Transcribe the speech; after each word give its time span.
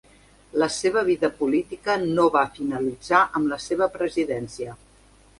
La 0.61 0.67
seva 0.75 1.01
vida 1.09 1.27
política 1.41 1.97
no 2.05 2.25
va 2.35 2.41
finalitzar 2.55 3.19
amb 3.41 3.51
la 3.53 3.59
seva 3.67 3.89
presidència. 3.99 4.75